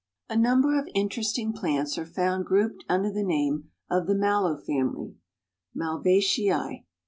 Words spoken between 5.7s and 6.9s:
(Malvaceae).